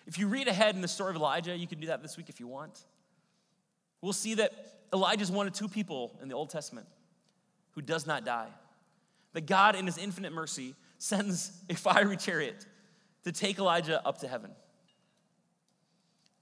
[0.07, 2.29] If you read ahead in the story of Elijah, you can do that this week
[2.29, 2.79] if you want.
[4.01, 4.53] We'll see that
[4.93, 6.87] Elijah's one of two people in the Old Testament
[7.73, 8.49] who does not die
[9.33, 12.67] that God, in his infinite mercy, sends a fiery chariot
[13.25, 14.51] to take Elijah up to heaven.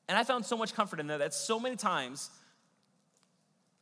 [0.08, 2.30] And I found so much comfort in that that so many times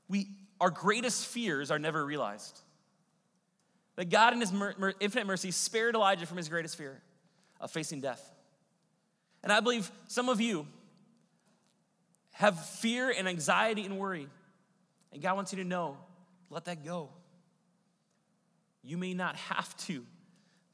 [0.08, 0.28] we
[0.60, 2.60] our greatest fears are never realized.
[3.96, 7.00] That God in his mer- infinite mercy spared Elijah from his greatest fear
[7.60, 8.22] of facing death.
[9.42, 10.66] And I believe some of you
[12.32, 14.28] have fear and anxiety and worry.
[15.12, 15.96] And God wants you to know,
[16.50, 17.10] let that go
[18.82, 20.04] you may not have to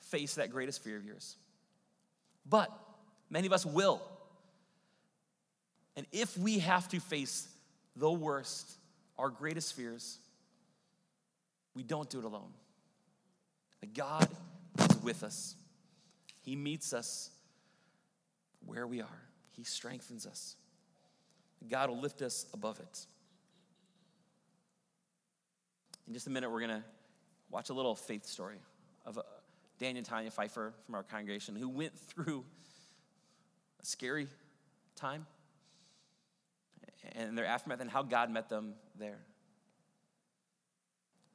[0.01, 1.37] face that greatest fear of yours.
[2.47, 2.71] But
[3.31, 4.03] many of us will.
[5.97, 7.49] And if we have to face
[7.97, 8.71] the worst,
[9.19, 10.19] our greatest fears,
[11.75, 12.53] we don't do it alone.
[13.95, 14.29] God
[14.79, 15.55] is with us.
[16.43, 17.31] He meets us
[18.65, 19.23] where we are.
[19.53, 20.57] He strengthens us.
[21.69, 23.07] God will lift us above it.
[26.07, 26.85] In just a minute, we're going to
[27.51, 28.59] watch a little faith story
[29.07, 29.23] of uh,
[29.79, 32.45] Dan and Tanya Pfeiffer from our congregation who went through
[33.83, 34.29] a scary
[34.97, 35.27] time
[37.13, 39.19] and their aftermath and how God met them there.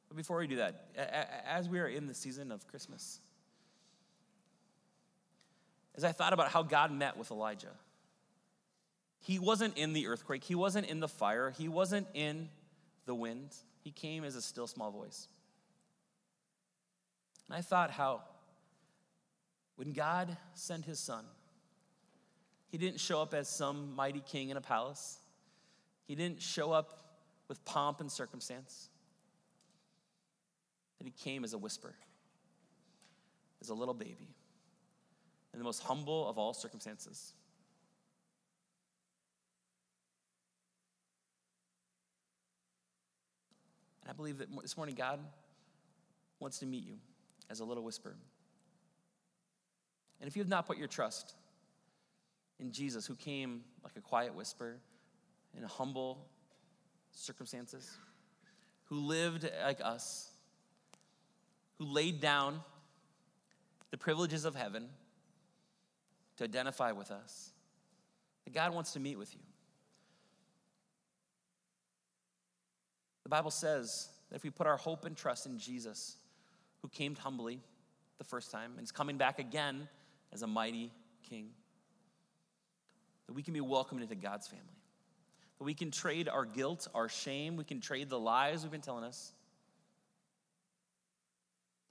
[0.08, 0.86] But before we do that,
[1.46, 3.20] as we are in the season of Christmas,
[5.94, 7.72] as I thought about how God met with Elijah,
[9.20, 12.48] he wasn't in the earthquake, he wasn't in the fire, he wasn't in
[13.06, 13.54] the wind.
[13.82, 15.28] He came as a still small voice.
[17.50, 18.22] And I thought how
[19.74, 21.24] when God sent his son,
[22.68, 25.18] he didn't show up as some mighty king in a palace.
[26.06, 26.92] He didn't show up
[27.48, 28.88] with pomp and circumstance.
[30.98, 31.92] That he came as a whisper,
[33.60, 34.28] as a little baby,
[35.52, 37.32] in the most humble of all circumstances.
[44.04, 45.18] And I believe that this morning God
[46.38, 46.98] wants to meet you
[47.50, 48.16] as a little whisper.
[50.20, 51.34] And if you have not put your trust
[52.58, 54.76] in Jesus, who came like a quiet whisper
[55.56, 56.26] in humble
[57.12, 57.90] circumstances,
[58.84, 60.30] who lived like us,
[61.78, 62.60] who laid down
[63.90, 64.88] the privileges of heaven
[66.36, 67.50] to identify with us,
[68.44, 69.40] that God wants to meet with you.
[73.24, 76.16] The Bible says that if we put our hope and trust in Jesus,
[76.82, 77.60] who came humbly
[78.18, 79.88] the first time and is coming back again
[80.32, 80.90] as a mighty
[81.28, 81.50] king,
[83.26, 84.64] that we can be welcomed into God's family.
[85.58, 88.80] That we can trade our guilt, our shame, we can trade the lies we've been
[88.80, 89.32] telling us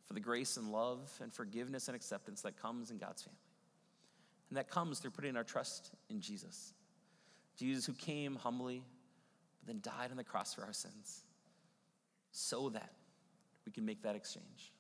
[0.06, 3.38] for the grace and love and forgiveness and acceptance that comes in God's family.
[4.50, 6.74] And that comes through putting our trust in Jesus.
[7.58, 8.82] Jesus, who came humbly,
[9.60, 11.24] but then died on the cross for our sins,
[12.32, 12.94] so that
[13.66, 14.74] we can make that exchange.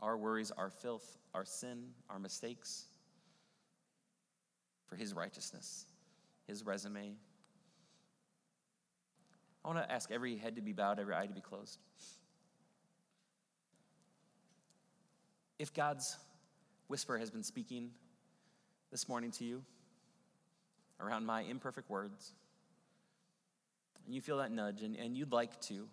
[0.00, 2.86] Our worries, our filth, our sin, our mistakes,
[4.86, 5.86] for his righteousness,
[6.46, 7.16] his resume.
[9.64, 11.78] I want to ask every head to be bowed, every eye to be closed.
[15.58, 16.16] If God's
[16.86, 17.90] whisper has been speaking
[18.90, 19.62] this morning to you
[21.00, 22.32] around my imperfect words,
[24.06, 25.86] and you feel that nudge, and, and you'd like to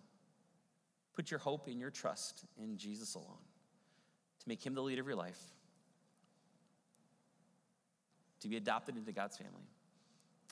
[1.16, 3.40] put your hope and your trust in Jesus alone
[4.46, 5.40] to make him the leader of your life,
[8.42, 9.54] to be adopted into God's family.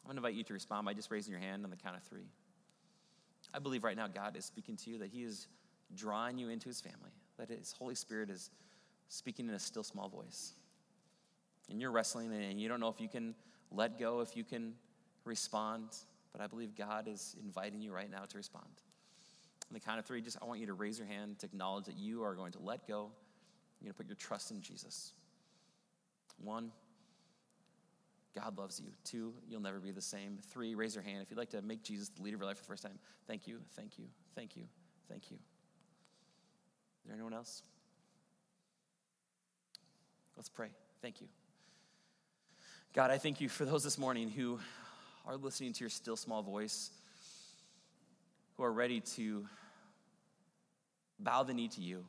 [0.04, 1.96] I'm going to invite you to respond by just raising your hand on the count
[1.96, 2.28] of three.
[3.54, 5.48] I believe right now God is speaking to you, that He is
[5.96, 8.50] drawing you into His family, that His Holy Spirit is
[9.10, 10.54] speaking in a still small voice.
[11.70, 13.36] And you're wrestling and you don't know if you can
[13.72, 14.74] let go, if you can
[15.24, 15.90] respond,
[16.32, 18.66] but I believe God is inviting you right now to respond.
[19.70, 21.86] On the count of three, just I want you to raise your hand to acknowledge
[21.86, 23.12] that you are going to let go.
[23.84, 25.12] You're going to put your trust in Jesus.
[26.42, 26.72] One,
[28.34, 28.88] God loves you.
[29.04, 30.40] Two, you'll never be the same.
[30.50, 32.58] Three, raise your hand if you'd like to make Jesus the leader of your life
[32.58, 32.98] for the first time.
[33.28, 34.64] Thank you, thank you, thank you,
[35.10, 35.36] thank you.
[35.36, 37.62] Is there anyone else?
[40.38, 40.70] Let's pray.
[41.02, 41.28] Thank you.
[42.94, 44.60] God, I thank you for those this morning who
[45.26, 46.92] are listening to your still small voice,
[48.56, 49.46] who are ready to
[51.20, 52.06] bow the knee to you,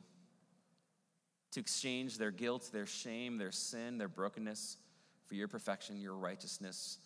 [1.55, 4.75] to exchange their guilt, their shame, their sin, their brokenness
[5.25, 6.97] for your perfection, your righteousness,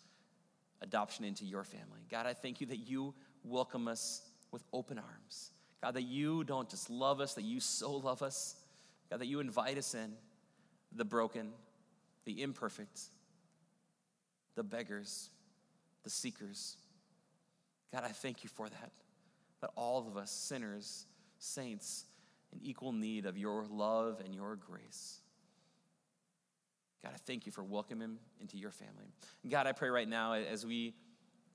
[0.82, 2.00] adoption into your family.
[2.10, 5.52] God, I thank you that you welcome us with open arms.
[5.80, 8.56] God, that you don't just love us, that you so love us.
[9.08, 10.14] God, that you invite us in
[10.96, 11.52] the broken,
[12.24, 13.02] the imperfect,
[14.56, 15.30] the beggars,
[16.02, 16.76] the seekers.
[17.92, 18.90] God, I thank you for that.
[19.60, 21.06] That all of us, sinners,
[21.38, 22.06] saints,
[22.52, 25.20] in equal need of your love and your grace.
[27.02, 29.06] God, I thank you for welcoming him into your family.
[29.48, 30.94] God, I pray right now as we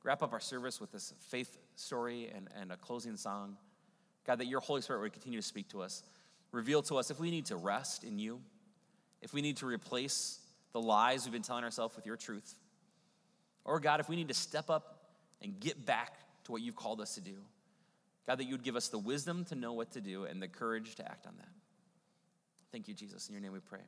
[0.03, 3.57] wrap up our service with this faith story and, and a closing song,
[4.25, 6.03] God, that your Holy Spirit would continue to speak to us,
[6.51, 8.41] reveal to us if we need to rest in you,
[9.21, 10.39] if we need to replace
[10.73, 12.55] the lies we've been telling ourselves with your truth,
[13.63, 14.95] or God, if we need to step up
[15.41, 16.13] and get back
[16.45, 17.35] to what you've called us to do.
[18.27, 20.47] God, that you would give us the wisdom to know what to do and the
[20.47, 21.49] courage to act on that.
[22.71, 23.27] Thank you, Jesus.
[23.27, 23.79] In your name we pray.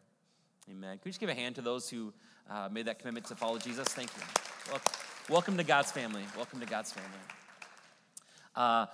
[0.70, 0.92] Amen.
[0.92, 2.14] Can we just give a hand to those who
[2.50, 3.88] uh, made that commitment to follow Jesus?
[3.90, 4.24] Thank you.
[4.70, 4.92] Welcome,
[5.30, 6.24] welcome to God's family.
[6.36, 7.20] Welcome to God's family.
[8.56, 8.86] Uh,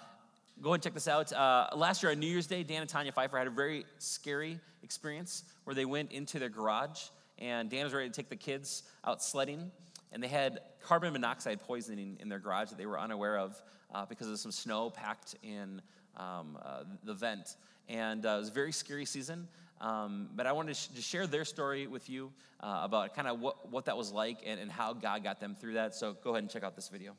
[0.62, 1.34] Go and check this out.
[1.34, 4.60] Uh, last year on New Year's Day, Dan and Tanya Pfeiffer had a very scary
[4.84, 7.06] experience where they went into their garage
[7.40, 9.72] and Dan was ready to take the kids out sledding.
[10.12, 13.60] And they had carbon monoxide poisoning in their garage that they were unaware of
[13.94, 15.82] uh, because of some snow packed in
[16.18, 17.56] um, uh, the vent.
[17.90, 19.48] And uh, it was a very scary season.
[19.82, 23.28] Um, but I wanted to, sh- to, share their story with you uh, about kind
[23.28, 25.94] of what, what that was like and, and how God got them through that.
[25.94, 27.14] So go ahead and check out this video.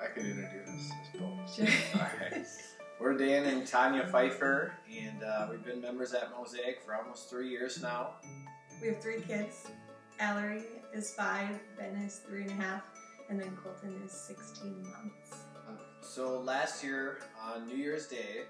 [0.00, 1.28] I could introduce this book.
[1.56, 1.66] Sure.
[1.94, 2.46] All right.
[3.00, 7.48] We're Dan and Tanya Pfeiffer, and uh, we've been members at Mosaic for almost three
[7.48, 8.14] years now.
[8.80, 9.66] We have three kids.
[10.20, 10.62] Ellery
[10.92, 12.84] is five, Ben is three and a half,
[13.28, 15.44] and then Colton is 16 months.
[16.00, 18.42] So last year on New Year's Day,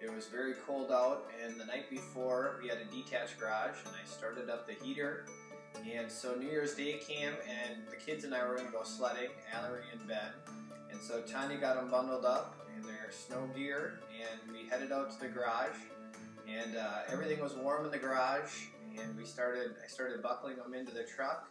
[0.00, 3.94] it was very cold out, and the night before we had a detached garage, and
[3.94, 5.26] I started up the heater.
[5.94, 8.82] And so New Year's Day came, and the kids and I were going to go
[8.82, 10.32] sledding, Ellery and Ben.
[10.90, 15.10] And so Tanya got them bundled up in their snow gear, and we headed out
[15.12, 15.76] to the garage.
[16.48, 18.66] And uh, everything was warm in the garage,
[19.00, 19.74] and we started.
[19.82, 21.48] I started buckling them into the truck,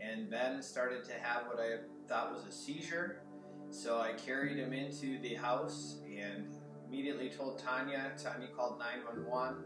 [0.00, 1.78] and Ben started to have what I
[2.08, 3.22] thought was a seizure.
[3.70, 6.54] So I carried him into the house and
[6.86, 8.12] immediately told Tanya.
[8.22, 9.64] Tanya called 911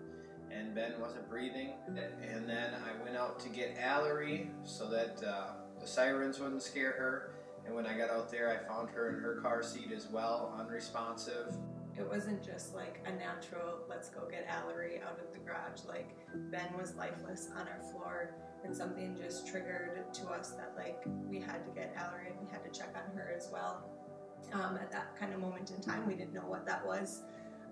[0.50, 1.74] and Ben wasn't breathing.
[1.88, 5.50] And then I went out to get Ellery so that uh,
[5.80, 7.30] the sirens wouldn't scare her.
[7.66, 10.54] And when I got out there, I found her in her car seat as well,
[10.58, 11.54] unresponsive.
[11.98, 15.84] It wasn't just like a natural, let's go get Ellery out of the garage.
[15.86, 16.10] Like,
[16.50, 18.34] Ben was lifeless on our floor,
[18.64, 22.50] and something just triggered to us that, like, we had to get Ellery and we
[22.52, 23.90] had to check on her as well.
[24.52, 27.22] Um, at that kind of moment in time, we didn't know what that was.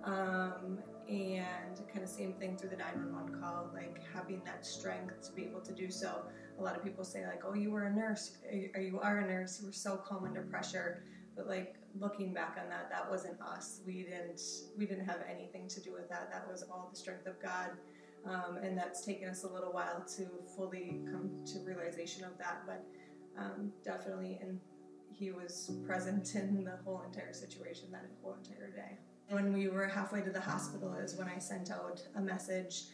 [0.03, 5.33] Um, and kind of same thing through the 911 call, like having that strength to
[5.33, 6.23] be able to do so.
[6.59, 8.39] A lot of people say, like, oh, you were a nurse,
[8.75, 11.05] or you are a nurse, you were so calm under pressure.
[11.37, 13.81] But like looking back on that, that wasn't us.
[13.87, 14.41] We didn't
[14.77, 16.31] we didn't have anything to do with that.
[16.33, 17.71] That was all the strength of God,
[18.25, 20.27] um, and that's taken us a little while to
[20.57, 22.63] fully come to realization of that.
[22.67, 22.85] But
[23.39, 24.61] um, definitely, and
[25.13, 28.99] He was present in the whole entire situation that whole entire day.
[29.29, 32.85] When we were halfway to the hospital, is when I sent out a message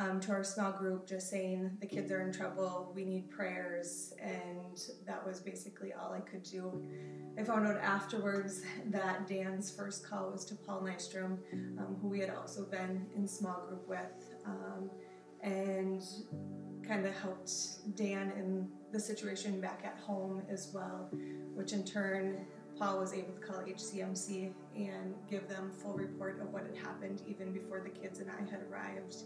[0.00, 4.14] um, to our small group just saying the kids are in trouble, we need prayers,
[4.18, 6.82] and that was basically all I could do.
[7.38, 11.38] I found out afterwards that Dan's first call was to Paul Nystrom,
[11.78, 14.90] um, who we had also been in small group with, um,
[15.42, 16.02] and
[16.86, 17.52] kind of helped
[17.94, 21.10] Dan in the situation back at home as well,
[21.54, 22.46] which in turn
[22.78, 27.22] Paul was able to call HCMC and give them full report of what had happened
[27.28, 29.16] even before the kids and I had arrived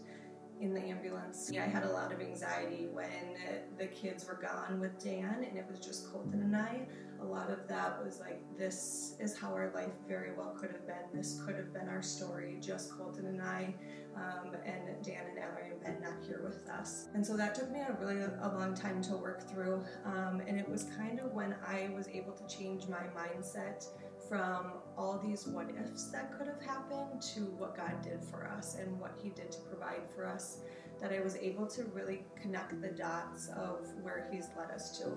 [0.61, 1.49] in the ambulance.
[1.51, 3.35] Yeah, I had a lot of anxiety when
[3.77, 6.87] the kids were gone with Dan and it was just Colton and I.
[7.21, 10.85] A lot of that was like, this is how our life very well could have
[10.85, 10.95] been.
[11.13, 13.73] This could have been our story, just Colton and I,
[14.15, 17.07] um, and Dan and Ellery and Ben not here with us.
[17.13, 19.83] And so that took me a really a long time to work through.
[20.05, 23.87] Um, and it was kind of when I was able to change my mindset
[24.27, 28.75] from all these what ifs that could have happened to what God did for us
[28.75, 30.59] and what He did to provide for us,
[31.01, 35.11] that I was able to really connect the dots of where He's led us to.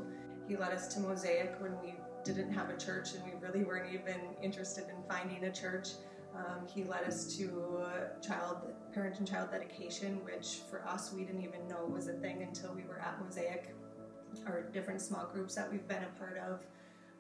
[0.48, 1.94] He led us to Mosaic when we
[2.24, 5.88] didn't have a church and we really weren't even interested in finding a church.
[6.34, 7.86] Um, he led us to
[8.26, 8.58] child,
[8.92, 12.74] parent and child dedication, which for us we didn't even know was a thing until
[12.74, 13.74] we were at Mosaic,
[14.46, 16.64] or different small groups that we've been a part of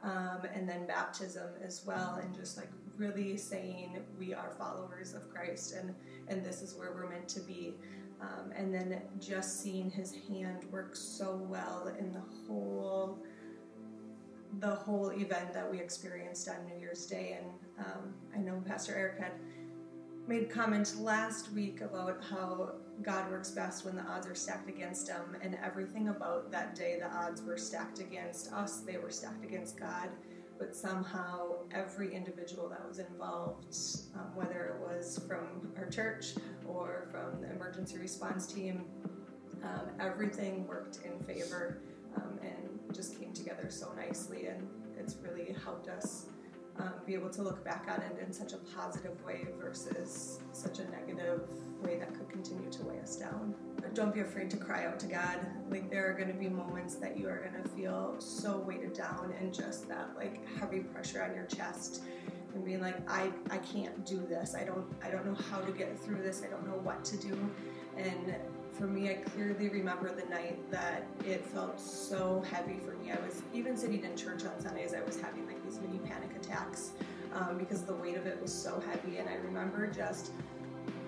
[0.02, 5.28] um, and then baptism as well, and just like really saying we are followers of
[5.32, 5.94] Christ, and
[6.28, 7.74] and this is where we're meant to be.
[8.20, 13.18] Um, and then just seeing His hand work so well in the whole
[14.60, 18.94] the whole event that we experienced on New Year's Day, and um, I know Pastor
[18.96, 19.32] Eric had
[20.26, 22.72] made comment last week about how
[23.02, 26.98] God works best when the odds are stacked against him, and everything about that day,
[27.00, 30.08] the odds were stacked against us, they were stacked against God.
[30.58, 33.76] But somehow, every individual that was involved,
[34.16, 36.34] um, whether it was from our church
[36.66, 38.84] or from the emergency response team,
[39.62, 41.78] um, everything worked in favor
[42.16, 44.46] um, and just came together so nicely.
[44.46, 44.66] And
[44.98, 46.26] it's really helped us
[46.78, 50.78] um, be able to look back on it in such a positive way versus such
[50.78, 51.48] a negative
[51.82, 53.54] way that could continue to weigh us down.
[53.76, 55.38] But don't be afraid to cry out to God.
[55.70, 58.92] Like there are going to be moments that you are going to feel so weighted
[58.92, 62.02] down and just that like heavy pressure on your chest
[62.54, 64.54] and being like I I can't do this.
[64.54, 66.42] I don't I don't know how to get through this.
[66.44, 67.36] I don't know what to do.
[67.96, 68.36] And
[68.78, 73.10] for me, I clearly remember the night that it felt so heavy for me.
[73.10, 76.30] I was even sitting in church on Sundays, I was having like these mini panic
[76.36, 76.92] attacks
[77.34, 79.18] um, because the weight of it was so heavy.
[79.18, 80.32] And I remember just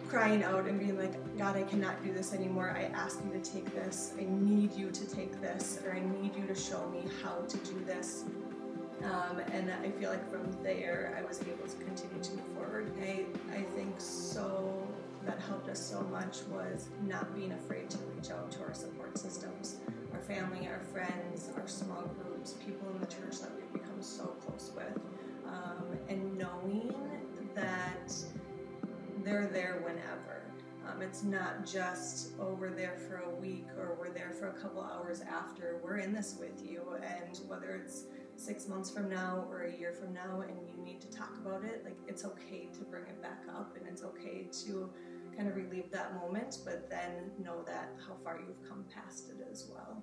[0.08, 2.74] crying out and being like, God, I cannot do this anymore.
[2.76, 4.12] I ask you to take this.
[4.18, 7.56] I need you to take this, or I need you to show me how to
[7.58, 8.24] do this.
[9.04, 12.92] Um, and I feel like from there, I was able to continue to move forward.
[13.02, 13.24] I,
[13.56, 14.86] I think so
[15.24, 19.16] that helped us so much was not being afraid to reach out to our support
[19.16, 19.76] systems,
[20.12, 22.11] our family, our friends, our small
[22.41, 24.99] groups, people in the church that we've become so close with,
[25.47, 26.95] um, and knowing
[27.55, 28.12] that
[29.22, 30.43] they're there whenever.
[30.88, 34.55] Um, it's not just, oh, we're there for a week or we're there for a
[34.55, 35.78] couple hours after.
[35.84, 38.05] We're in this with you, and whether it's
[38.36, 41.62] six months from now or a year from now and you need to talk about
[41.62, 44.88] it, like it's okay to bring it back up and it's okay to
[45.36, 49.47] kind of relieve that moment, but then know that how far you've come past it
[49.53, 50.03] as well.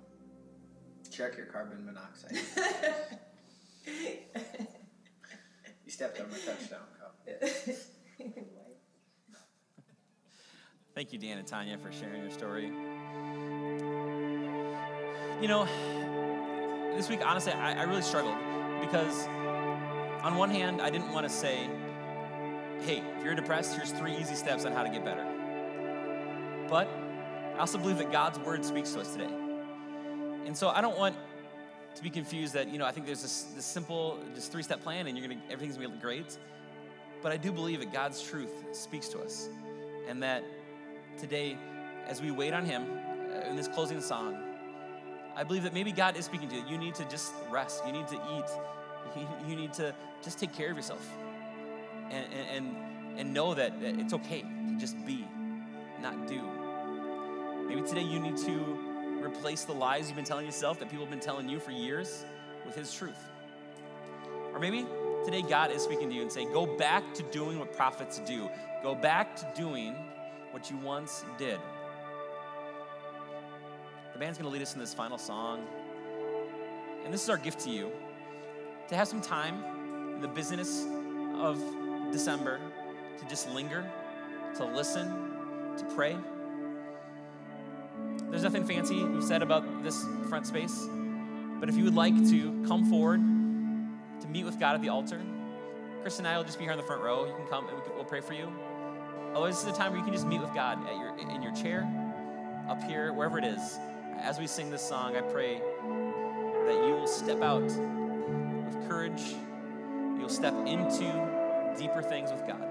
[1.10, 2.32] Check your carbon monoxide.
[5.84, 7.16] you stepped on my touchdown cup.
[10.94, 12.72] Thank you, Dan and Tanya, for sharing your story.
[15.40, 15.66] You know,
[16.96, 18.36] this week, honestly, I, I really struggled
[18.80, 19.26] because
[20.24, 21.70] on one hand, I didn't want to say,
[22.80, 25.24] hey, if you're depressed, here's three easy steps on how to get better.
[26.68, 26.88] But
[27.54, 29.47] I also believe that God's word speaks to us today.
[30.48, 31.14] And so I don't want
[31.94, 34.80] to be confused that, you know, I think there's this, this simple, just three step
[34.80, 36.38] plan and you're gonna, everything's gonna be great.
[37.22, 39.50] But I do believe that God's truth speaks to us.
[40.08, 40.42] And that
[41.18, 41.58] today,
[42.06, 42.86] as we wait on Him
[43.30, 44.38] uh, in this closing song,
[45.36, 46.64] I believe that maybe God is speaking to you.
[46.66, 49.94] You need to just rest, you need to eat, you need to
[50.24, 51.06] just take care of yourself.
[52.10, 52.76] And, and,
[53.18, 55.26] and know that it's okay to just be,
[56.00, 56.40] not do.
[57.66, 58.87] Maybe today you need to
[59.22, 62.24] replace the lies you've been telling yourself that people have been telling you for years
[62.64, 63.18] with His truth.
[64.52, 64.86] Or maybe
[65.24, 68.48] today God is speaking to you and saying, Go back to doing what prophets do,
[68.82, 69.94] go back to doing
[70.50, 71.58] what you once did.
[74.12, 75.64] The band's going to lead us in this final song.
[77.04, 77.92] And this is our gift to you
[78.88, 79.62] to have some time
[80.14, 80.86] in the business
[81.36, 81.62] of
[82.10, 82.58] December
[83.18, 83.88] to just linger,
[84.56, 85.06] to listen,
[85.76, 86.16] to pray.
[88.30, 90.86] There's nothing fancy we've said about this front space,
[91.60, 93.20] but if you would like to come forward
[94.20, 95.20] to meet with God at the altar,
[96.02, 97.26] Chris and I will just be here in the front row.
[97.26, 98.52] You can come and we will pray for you.
[99.32, 101.42] Otherwise, this is a time where you can just meet with God at your, in
[101.42, 101.86] your chair,
[102.68, 103.78] up here, wherever it is.
[104.20, 109.34] As we sing this song, I pray that you will step out with courage.
[110.18, 112.64] You'll step into deeper things with God.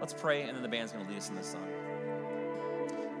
[0.00, 1.66] Let's pray, and then the band's going to lead us in this song.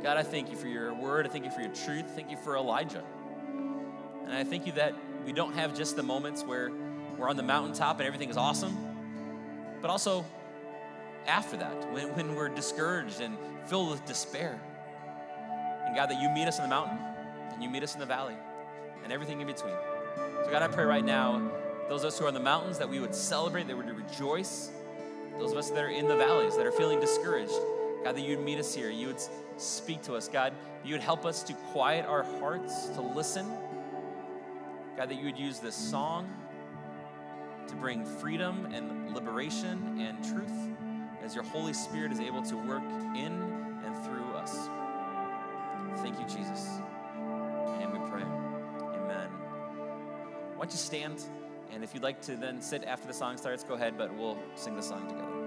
[0.02, 1.26] God, I thank you for your word.
[1.26, 2.06] I thank you for your truth.
[2.14, 3.02] Thank you for Elijah.
[4.24, 4.94] And I thank you that
[5.24, 6.70] we don't have just the moments where
[7.16, 8.76] we're on the mountaintop and everything is awesome,
[9.82, 10.24] but also
[11.26, 13.36] after that, when, when we're discouraged and
[13.66, 14.60] filled with despair.
[15.86, 16.98] And God, that you meet us in the mountain
[17.52, 18.36] and you meet us in the valley
[19.02, 19.74] and everything in between.
[20.44, 21.50] So, God, I pray right now,
[21.88, 23.96] those of us who are in the mountains, that we would celebrate, that we would
[23.96, 24.70] rejoice.
[25.38, 27.58] Those of us that are in the valleys, that are feeling discouraged,
[28.04, 28.90] God, that you'd meet us here.
[28.90, 29.22] You would
[29.56, 30.52] speak to us, God.
[30.84, 33.46] You would help us to quiet our hearts, to listen.
[34.96, 36.28] God, that you would use this song
[37.66, 40.70] to bring freedom and liberation and truth
[41.22, 42.82] as your Holy Spirit is able to work
[43.14, 43.32] in
[43.84, 44.68] and through us.
[46.00, 46.80] Thank you, Jesus.
[47.80, 48.22] And we pray.
[48.22, 49.28] Amen.
[50.56, 51.22] Why don't you stand?
[51.72, 54.38] And if you'd like to then sit after the song starts, go ahead, but we'll
[54.54, 55.37] sing the song together.